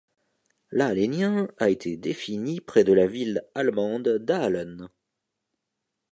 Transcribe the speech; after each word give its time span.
L'Aalénien 0.71 1.47
a 1.59 1.69
été 1.69 1.95
défini 1.95 2.59
près 2.59 2.83
de 2.83 2.91
la 2.91 3.05
ville 3.05 3.45
allemande 3.53 4.09
d'Aalen. 4.17 4.89